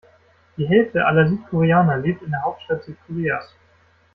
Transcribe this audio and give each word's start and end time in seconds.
Die 0.57 0.67
Hälfte 0.67 1.05
aller 1.05 1.27
Südkoreaner 1.29 1.97
lebt 1.99 2.23
in 2.23 2.31
der 2.31 2.41
Hauptstadt 2.41 2.83
Südkoreas. 2.85 3.53